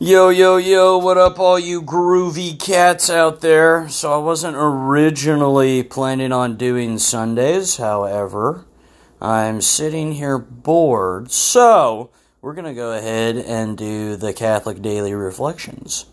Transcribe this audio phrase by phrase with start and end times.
[0.00, 3.88] Yo, yo, yo, what up, all you groovy cats out there?
[3.88, 8.64] So, I wasn't originally planning on doing Sundays, however,
[9.20, 15.14] I'm sitting here bored, so we're going to go ahead and do the Catholic Daily
[15.14, 16.06] Reflections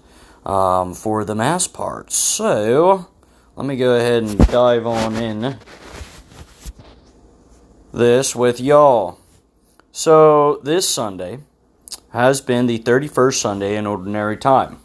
[0.48, 2.12] um, for the Mass part.
[2.12, 3.08] So,
[3.56, 5.60] let me go ahead and dive on in
[7.94, 9.20] this with y'all.
[9.92, 11.38] So, this Sunday,
[12.16, 14.80] has been the 31st Sunday in Ordinary Time.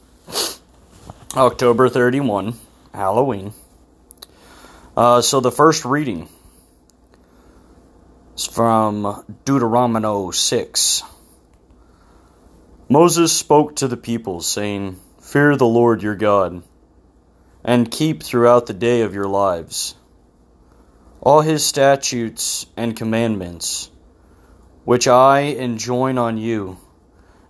[1.36, 2.54] October 31,
[2.92, 3.52] Halloween.
[4.96, 6.28] Uh, so the first reading
[8.34, 11.02] is from Deuteronomy 6.
[12.88, 16.64] Moses spoke to the people, saying, Fear the Lord your God,
[17.62, 19.94] and keep throughout the day of your lives
[21.20, 23.88] all his statutes and commandments,
[24.84, 26.78] which I enjoin on you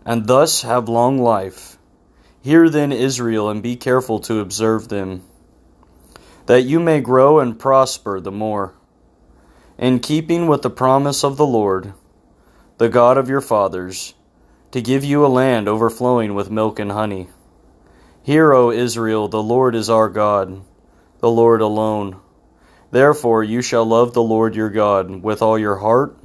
[0.05, 1.77] and thus have long life.
[2.43, 5.23] Hear then, Israel, and be careful to observe them,
[6.47, 8.74] that you may grow and prosper the more,
[9.77, 11.93] in keeping with the promise of the Lord,
[12.79, 14.15] the God of your fathers,
[14.71, 17.29] to give you a land overflowing with milk and honey.
[18.23, 20.63] Hear, O Israel, the Lord is our God,
[21.19, 22.21] the Lord alone.
[22.91, 26.17] Therefore you shall love the Lord your God with all your heart,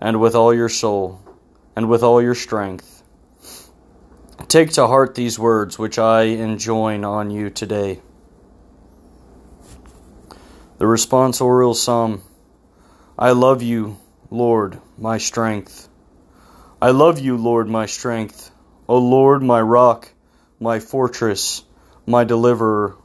[0.00, 1.20] and with all your soul,
[1.76, 2.93] and with all your strength
[4.54, 8.00] Take to heart these words which I enjoin on you today.
[10.78, 12.22] The responsorial psalm
[13.18, 13.96] I love you,
[14.30, 15.88] Lord, my strength.
[16.80, 18.52] I love you, Lord, my strength.
[18.88, 20.12] O Lord, my rock,
[20.60, 21.64] my fortress,
[22.06, 22.96] my deliverer.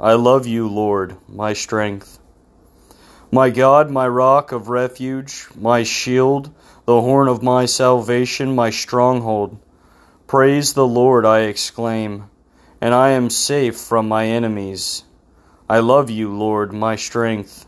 [0.00, 2.18] I love you, Lord, my strength.
[3.30, 6.54] My God, my rock of refuge, my shield,
[6.86, 9.60] the horn of my salvation, my stronghold.
[10.26, 12.30] Praise the Lord, I exclaim,
[12.80, 15.04] and I am safe from my enemies.
[15.68, 17.66] I love you, Lord, my strength.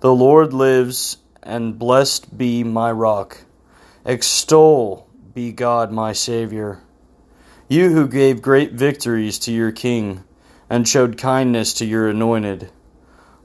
[0.00, 3.38] The Lord lives, and blessed be my rock.
[4.06, 6.80] Extol be God, my Savior.
[7.68, 10.24] You who gave great victories to your King,
[10.70, 12.70] and showed kindness to your anointed.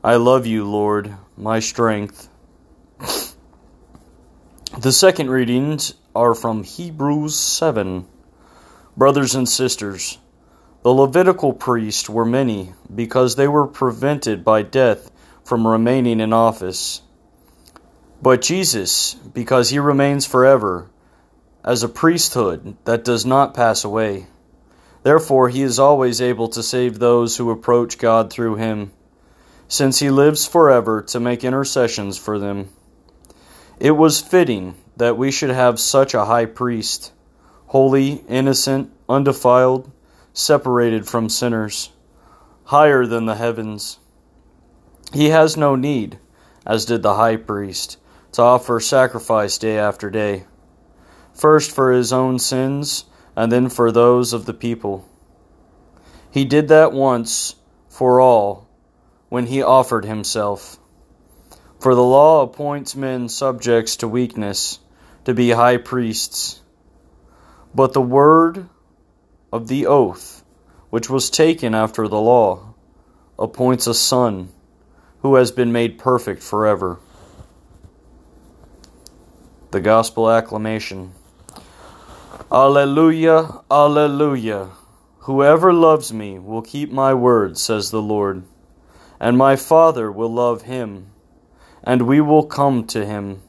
[0.02, 2.30] I love you, Lord, my strength.
[4.80, 8.08] The second readings are from Hebrews 7.
[9.00, 10.18] Brothers and sisters,
[10.84, 15.10] the Levitical priests were many because they were prevented by death
[15.42, 17.02] from remaining in office.
[18.22, 20.90] But Jesus, because he remains forever,
[21.64, 24.28] as a priesthood that does not pass away.
[25.04, 28.92] Therefore, he is always able to save those who approach God through him,
[29.70, 32.68] since he lives forever to make intercessions for them.
[33.80, 37.14] It was fitting that we should have such a high priest
[37.70, 39.92] holy, innocent, undefiled,
[40.34, 41.92] separated from sinners,
[42.64, 44.00] higher than the heavens.
[45.14, 46.18] He has no need,
[46.66, 47.98] as did the high priest,
[48.32, 50.46] to offer sacrifice day after day,
[51.32, 55.08] first for his own sins, and then for those of the people.
[56.32, 57.56] He did that once
[57.88, 58.68] for all
[59.30, 60.80] when he offered himself.
[61.80, 64.80] For the law appoints men subjects to weakness
[65.26, 66.62] to be high priests
[67.74, 68.68] but the word
[69.52, 70.44] of the oath,
[70.90, 72.74] which was taken after the law,
[73.38, 74.50] appoints a son
[75.22, 77.00] who has been made perfect forever.
[79.72, 81.14] The Gospel Acclamation
[82.52, 84.70] Alleluia, Alleluia.
[85.20, 88.44] Whoever loves me will keep my word, says the Lord,
[89.20, 91.12] and my Father will love him,
[91.84, 93.44] and we will come to him.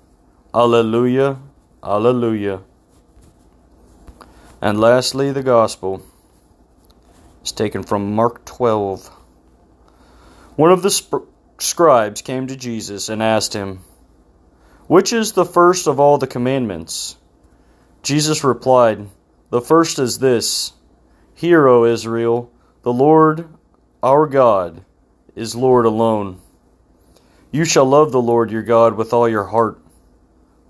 [0.53, 1.39] Alleluia,
[1.83, 2.61] Alleluia.
[4.63, 6.03] And lastly, the Gospel
[7.43, 9.09] is taken from Mark 12.
[10.57, 11.25] One of the sp-
[11.59, 13.81] scribes came to Jesus and asked him,
[14.87, 17.17] Which is the first of all the commandments?
[18.03, 19.09] Jesus replied,
[19.49, 20.75] The first is this
[21.35, 22.53] Hear, O Israel,
[22.83, 23.49] the Lord
[24.03, 24.85] our God
[25.35, 26.39] is Lord alone.
[27.51, 29.81] You shall love the Lord your God with all your heart,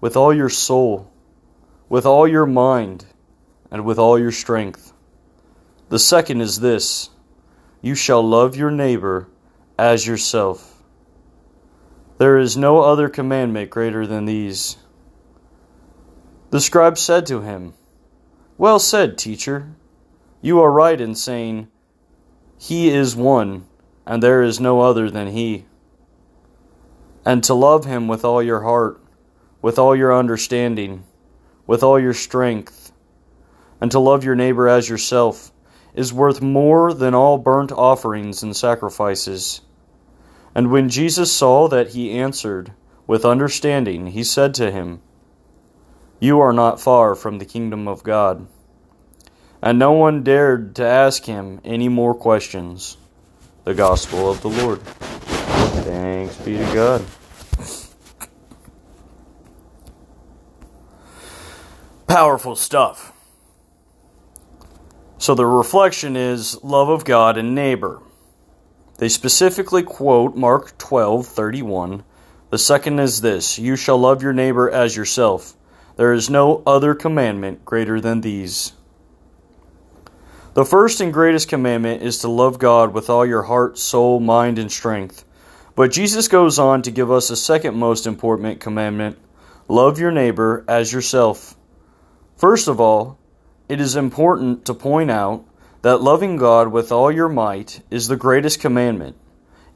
[0.01, 1.11] with all your soul,
[1.89, 3.05] with all your mind
[3.71, 4.93] and with all your strength.
[5.89, 7.11] The second is this
[7.83, 9.29] you shall love your neighbor
[9.79, 10.83] as yourself.
[12.19, 14.77] There is no other commandment greater than these.
[16.51, 17.75] The scribe said to him,
[18.59, 19.71] Well said, teacher.
[20.43, 21.69] You are right in saying,
[22.59, 23.67] He is one,
[24.07, 25.67] and there is no other than He.
[27.25, 29.01] And to love Him with all your heart,
[29.61, 31.05] with all your understanding,
[31.67, 32.80] with all your strength,
[33.81, 35.53] and to love your neighbor as yourself
[35.95, 39.61] is worth more than all burnt offerings and sacrifices.
[40.55, 42.73] And when Jesus saw that he answered
[43.07, 45.01] with understanding, he said to him,
[46.19, 48.47] You are not far from the kingdom of God.
[49.63, 52.97] And no one dared to ask him any more questions.
[53.65, 54.81] The Gospel of the Lord.
[55.83, 57.05] Thanks be to God.
[62.07, 63.13] Powerful stuff.
[65.21, 68.01] So the reflection is love of God and neighbor.
[68.97, 72.05] They specifically quote Mark 12:31.
[72.49, 75.55] The second is this, you shall love your neighbor as yourself.
[75.97, 78.73] There is no other commandment greater than these.
[80.55, 84.59] The first and greatest commandment is to love God with all your heart, soul, mind,
[84.59, 85.27] and strength.
[85.77, 89.19] But Jesus goes on to give us a second most important commandment
[89.69, 91.55] love your neighbor as yourself.
[92.39, 93.20] First of all,
[93.71, 95.45] it is important to point out
[95.83, 99.17] that loving God with all your might is the greatest commandment,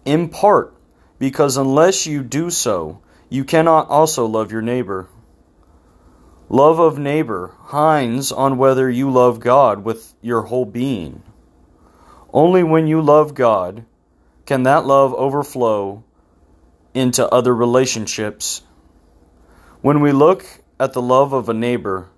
[0.05, 0.75] in part
[1.20, 5.08] because unless you do so, you cannot also love your neighbor.
[6.49, 11.23] Love of neighbor hinds on whether you love God with your whole being.
[12.32, 13.85] Only when you love God
[14.44, 16.02] can that love overflow
[16.94, 18.62] into other relationships.
[19.82, 20.44] When we look
[20.81, 22.08] at the love of a neighbor,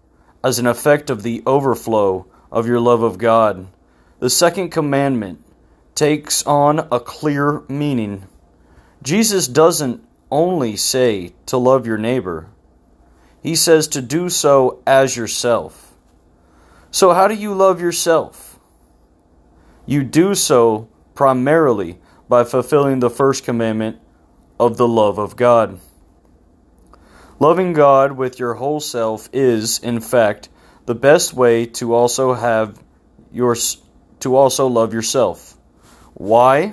[0.46, 3.66] as an effect of the overflow of your love of God.
[4.20, 5.44] The second commandment
[5.96, 8.28] takes on a clear meaning.
[9.02, 12.48] Jesus doesn't only say to love your neighbor,
[13.43, 15.93] he says to do so as yourself.
[16.93, 18.60] So, how do you love yourself?
[19.84, 21.98] You do so primarily
[22.28, 23.98] by fulfilling the first commandment
[24.60, 25.81] of the love of God.
[27.38, 30.49] Loving God with your whole self is, in fact,
[30.87, 32.83] the best way to also have
[33.31, 33.55] your
[34.21, 35.59] to also love yourself.
[36.15, 36.73] Why?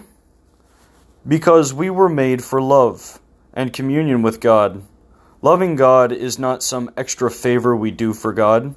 [1.28, 3.20] Because we were made for love
[3.54, 4.84] and communion with God.
[5.42, 8.74] Loving God is not some extra favor we do for God.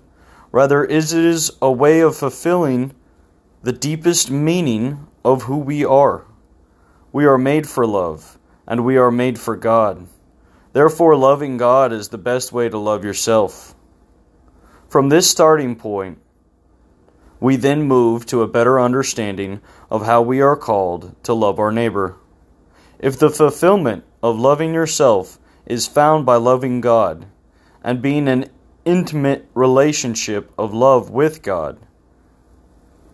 [0.50, 2.92] Rather, it is a way of fulfilling
[3.62, 6.24] the deepest meaning of who we are.
[7.12, 10.08] We are made for love, and we are made for God.
[10.76, 13.74] Therefore, loving God is the best way to love yourself.
[14.88, 16.18] From this starting point,
[17.40, 21.72] we then move to a better understanding of how we are called to love our
[21.72, 22.16] neighbor.
[22.98, 27.24] If the fulfillment of loving yourself is found by loving God
[27.82, 28.50] and being an
[28.84, 31.78] intimate relationship of love with God,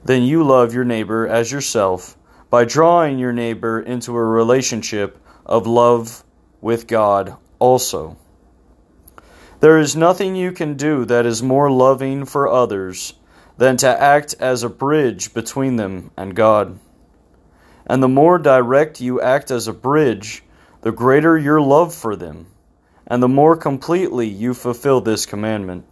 [0.04, 2.18] then you love your neighbor as yourself
[2.50, 5.16] by drawing your neighbor into a relationship
[5.46, 6.24] of love
[6.60, 8.16] with God also.
[9.60, 13.14] There is nothing you can do that is more loving for others
[13.56, 16.80] than to act as a bridge between them and God.
[17.86, 20.42] And the more direct you act as a bridge,
[20.80, 22.46] the greater your love for them,
[23.06, 25.84] and the more completely you fulfill this commandment.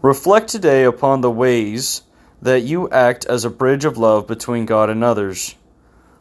[0.00, 2.00] Reflect today upon the ways
[2.40, 5.54] that you act as a bridge of love between God and others.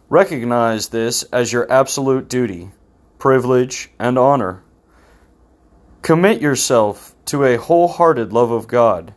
[0.09, 2.71] Recognize this as your absolute duty
[3.21, 4.63] privilege, and honor.
[6.01, 9.13] Commit yourself to a wholehearted love of God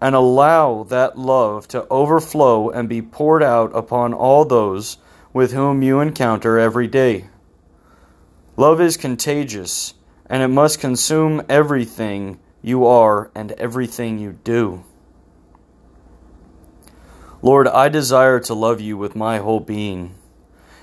[0.00, 4.98] and allow that love to overflow and be poured out upon all those
[5.32, 7.26] with whom you encounter every day.
[8.56, 9.94] Love is contagious
[10.26, 14.84] and it must consume everything you are and everything you do.
[17.42, 20.14] Lord, I desire to love you with my whole being.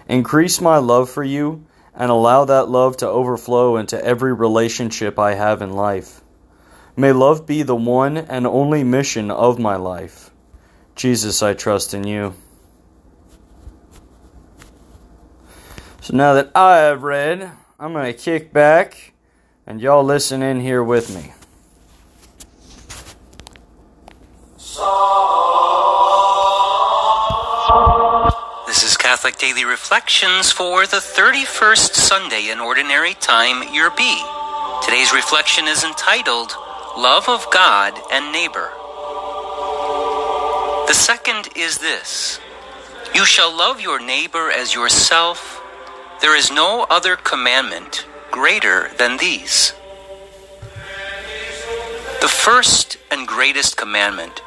[0.09, 5.35] Increase my love for you and allow that love to overflow into every relationship I
[5.35, 6.21] have in life.
[6.95, 10.31] May love be the one and only mission of my life.
[10.95, 12.33] Jesus, I trust in you.
[16.01, 19.13] So now that I have read, I'm going to kick back
[19.65, 21.33] and y'all listen in here with me.
[29.23, 34.21] Catholic Daily Reflections for the 31st Sunday in Ordinary Time, Year B.
[34.83, 36.51] Today's reflection is entitled
[36.97, 38.69] Love of God and Neighbor.
[40.87, 42.41] The second is this
[43.15, 45.63] You shall love your neighbor as yourself.
[46.19, 49.71] There is no other commandment greater than these.
[52.19, 54.41] The first and greatest commandment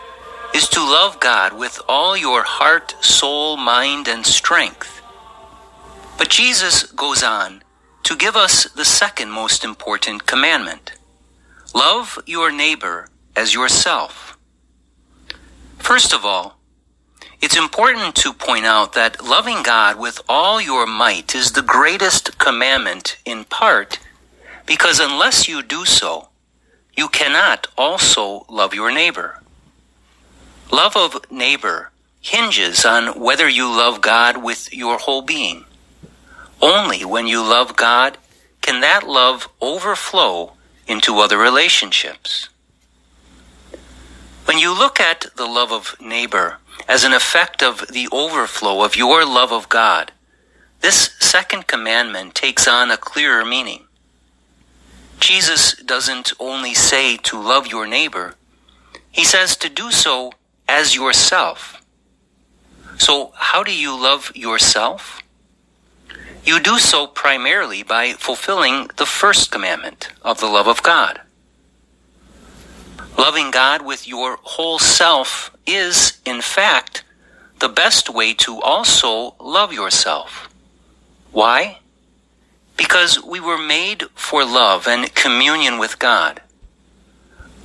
[0.56, 5.02] is to love God with all your heart, soul, mind, and strength.
[6.16, 7.62] But Jesus goes on
[8.04, 10.92] to give us the second most important commandment
[11.74, 14.38] love your neighbor as yourself.
[15.76, 16.56] First of all,
[17.42, 22.38] it's important to point out that loving God with all your might is the greatest
[22.38, 23.98] commandment in part
[24.64, 26.30] because unless you do so,
[26.96, 29.42] you cannot also love your neighbor.
[30.70, 35.64] Love of neighbor hinges on whether you love God with your whole being.
[36.60, 38.18] Only when you love God
[38.62, 40.54] can that love overflow
[40.88, 42.48] into other relationships.
[44.46, 46.58] When you look at the love of neighbor
[46.88, 50.12] as an effect of the overflow of your love of God,
[50.80, 53.84] this second commandment takes on a clearer meaning.
[55.20, 58.34] Jesus doesn't only say to love your neighbor,
[59.10, 60.32] he says to do so
[60.68, 61.82] as yourself.
[62.98, 65.22] So, how do you love yourself?
[66.44, 71.20] You do so primarily by fulfilling the first commandment of the love of God.
[73.18, 77.02] Loving God with your whole self is, in fact,
[77.58, 80.48] the best way to also love yourself.
[81.32, 81.78] Why?
[82.76, 86.42] Because we were made for love and communion with God.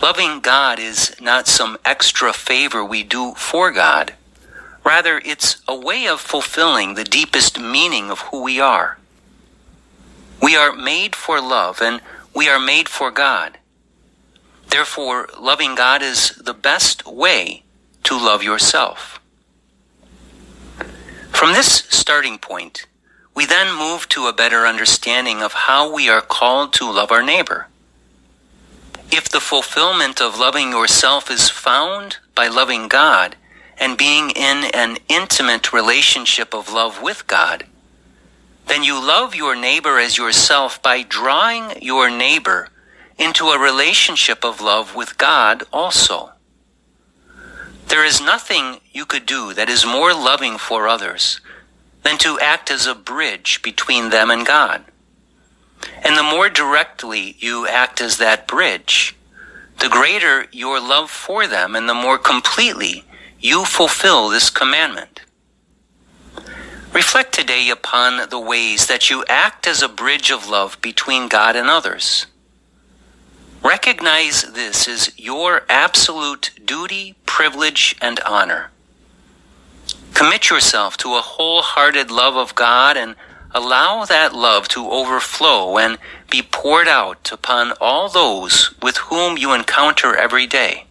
[0.01, 4.15] Loving God is not some extra favor we do for God.
[4.83, 8.97] Rather, it's a way of fulfilling the deepest meaning of who we are.
[10.41, 12.01] We are made for love and
[12.33, 13.59] we are made for God.
[14.69, 17.63] Therefore, loving God is the best way
[18.03, 19.19] to love yourself.
[21.29, 22.87] From this starting point,
[23.35, 27.21] we then move to a better understanding of how we are called to love our
[27.21, 27.67] neighbor.
[29.11, 33.35] If the fulfillment of loving yourself is found by loving God
[33.77, 37.65] and being in an intimate relationship of love with God,
[38.67, 42.69] then you love your neighbor as yourself by drawing your neighbor
[43.17, 46.31] into a relationship of love with God also.
[47.87, 51.41] There is nothing you could do that is more loving for others
[52.03, 54.85] than to act as a bridge between them and God.
[56.03, 59.15] And the more directly you act as that bridge,
[59.79, 63.03] the greater your love for them and the more completely
[63.39, 65.21] you fulfill this commandment.
[66.93, 71.55] Reflect today upon the ways that you act as a bridge of love between God
[71.55, 72.25] and others.
[73.63, 78.71] Recognize this as your absolute duty, privilege, and honor.
[80.13, 83.15] Commit yourself to a wholehearted love of God and
[83.53, 85.97] allow that love to overflow and
[86.29, 90.85] be poured out upon all those with whom you encounter every day.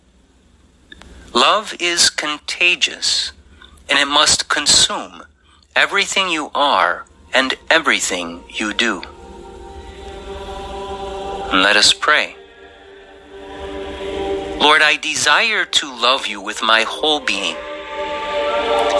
[1.33, 3.33] Love is contagious,
[3.89, 5.23] and it must consume
[5.77, 9.03] everything you are and everything you do.
[11.53, 12.37] Let us pray.
[14.61, 17.57] Lord, I desire to love you with my whole being.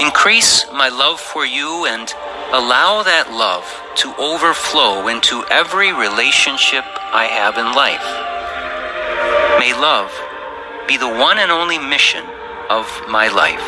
[0.01, 2.13] Increase my love for you and
[2.53, 3.65] allow that love
[3.95, 8.03] to overflow into every relationship I have in life.
[9.61, 10.11] May love
[10.89, 12.25] be the one and only mission
[12.69, 13.63] of my life.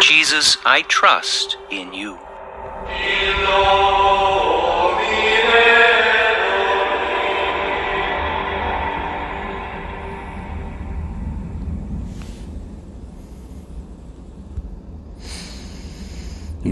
[0.00, 2.18] Jesus, I trust in you.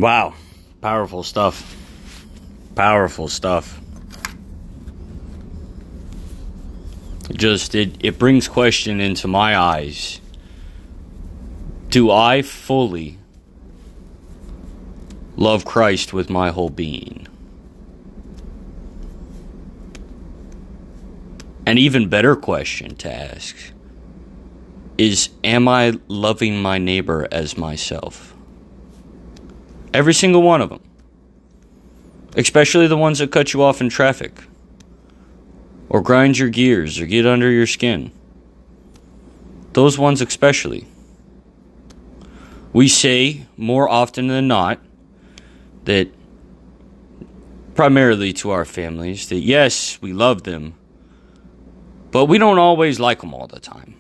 [0.00, 0.34] Wow.
[0.82, 1.74] Powerful stuff.
[2.74, 3.80] Powerful stuff.
[7.32, 10.20] Just it, it brings question into my eyes.
[11.88, 13.18] Do I fully
[15.36, 17.26] love Christ with my whole being?
[21.64, 23.56] An even better question to ask
[24.98, 28.35] is Am I loving my neighbor as myself?
[29.96, 30.82] Every single one of them.
[32.36, 34.42] Especially the ones that cut you off in traffic,
[35.88, 38.10] or grind your gears, or get under your skin.
[39.72, 40.86] Those ones, especially.
[42.74, 44.80] We say more often than not
[45.84, 46.08] that,
[47.74, 50.74] primarily to our families, that yes, we love them,
[52.10, 53.94] but we don't always like them all the time.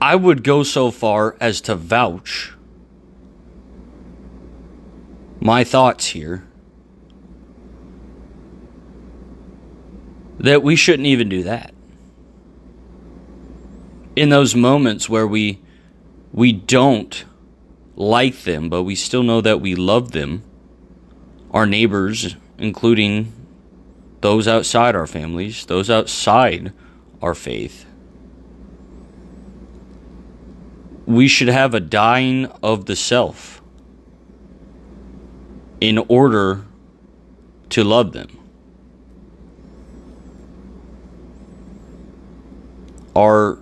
[0.00, 2.52] I would go so far as to vouch
[5.40, 6.44] my thoughts here
[10.38, 11.74] that we shouldn't even do that.
[14.14, 15.60] In those moments where we
[16.32, 17.24] we don't
[17.96, 20.42] like them, but we still know that we love them,
[21.50, 23.32] our neighbors, including
[24.20, 26.72] those outside our families, those outside
[27.22, 27.87] our faith.
[31.08, 33.62] We should have a dying of the self
[35.80, 36.66] in order
[37.70, 38.28] to love them.
[43.16, 43.58] Our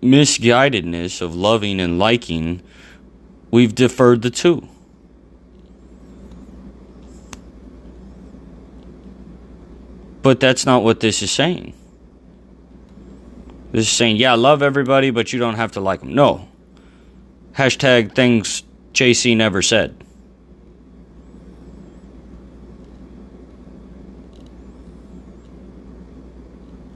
[0.00, 2.62] misguidedness of loving and liking,
[3.50, 4.66] we've deferred the two.
[10.22, 11.74] But that's not what this is saying.
[13.70, 16.14] This is saying, yeah, love everybody, but you don't have to like them.
[16.14, 16.49] No.
[17.52, 20.04] Hashtag things JC never said.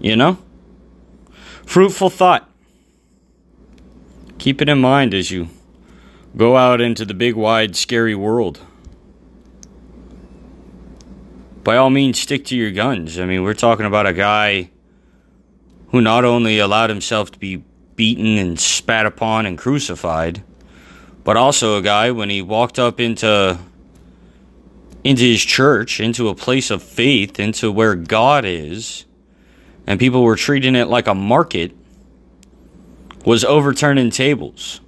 [0.00, 0.38] You know?
[1.64, 2.50] Fruitful thought.
[4.38, 5.48] Keep it in mind as you
[6.36, 8.60] go out into the big, wide, scary world.
[11.62, 13.18] By all means, stick to your guns.
[13.18, 14.70] I mean, we're talking about a guy
[15.88, 17.64] who not only allowed himself to be
[17.96, 20.42] beaten and spat upon and crucified,
[21.22, 23.58] but also a guy when he walked up into
[25.02, 29.04] into his church, into a place of faith, into where God is,
[29.86, 31.76] and people were treating it like a market,
[33.26, 34.80] was overturning tables.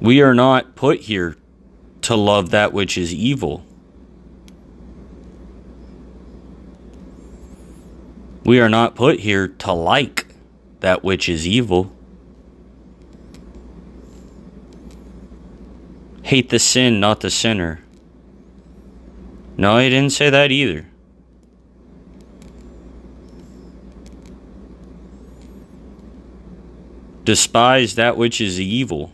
[0.00, 1.36] We are not put here
[2.02, 3.64] to love that which is evil.
[8.44, 10.26] We are not put here to like
[10.80, 11.92] that which is evil.
[16.22, 17.80] Hate the sin, not the sinner.
[19.56, 20.86] No, he didn't say that either.
[27.24, 29.12] Despise that which is evil,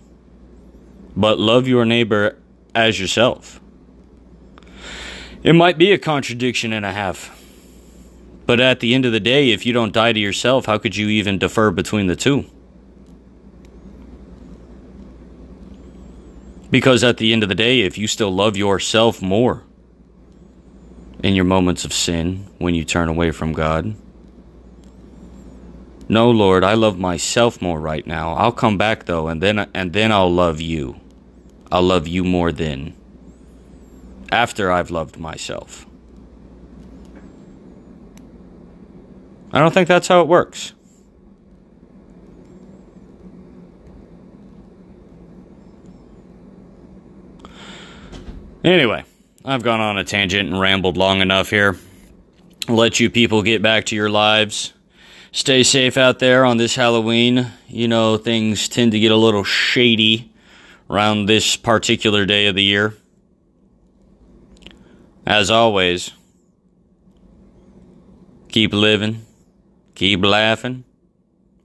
[1.16, 2.38] but love your neighbor
[2.76, 3.61] as yourself.
[5.42, 7.33] It might be a contradiction and a half.
[8.46, 10.94] But at the end of the day, if you don't die to yourself, how could
[10.94, 12.44] you even defer between the two?
[16.70, 19.64] Because at the end of the day, if you still love yourself more
[21.22, 23.96] in your moments of sin when you turn away from God,
[26.09, 28.35] no, Lord, I love myself more right now.
[28.35, 31.00] I'll come back though, and then and then I'll love you.
[31.70, 32.94] I'll love you more then.
[34.31, 35.87] After I've loved myself.
[39.52, 40.72] I don't think that's how it works.
[48.64, 49.05] Anyway,
[49.44, 51.79] I've gone on a tangent and rambled long enough here.
[52.68, 54.72] Let you people get back to your lives.
[55.31, 57.46] Stay safe out there on this Halloween.
[57.68, 60.33] You know, things tend to get a little shady
[60.88, 62.94] around this particular day of the year.
[65.27, 66.12] As always,
[68.49, 69.27] keep living,
[69.94, 70.85] keep laughing,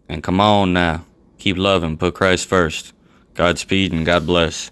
[0.09, 1.05] and come on now,
[1.37, 2.93] keep loving, put Christ first.
[3.33, 4.71] Godspeed and God bless.